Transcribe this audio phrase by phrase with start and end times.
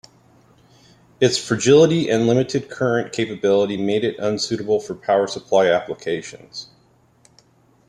[1.19, 6.71] Its fragility and limited current capability made it unsuitable for power supply applications.